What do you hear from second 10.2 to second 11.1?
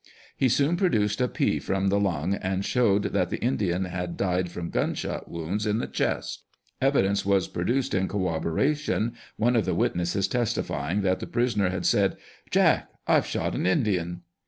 testifying